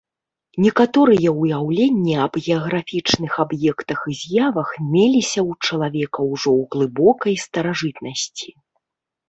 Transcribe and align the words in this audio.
Некаторыя 0.65 1.33
ўяўленні 1.41 2.13
аб 2.23 2.33
геаграфічных 2.45 3.31
аб'ектах 3.45 3.99
і 4.13 4.15
з'явах 4.21 4.69
меліся 4.93 5.39
ў 5.49 5.69
чалавека 5.69 6.19
ўжо 6.33 6.49
ў 6.63 6.75
глыбокай 6.75 7.35
старажытнасці. 7.47 8.47